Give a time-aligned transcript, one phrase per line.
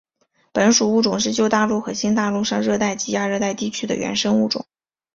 [0.51, 4.65] 本属物种是旧大陆和新大陆上热带及亚热带地区的原生物种。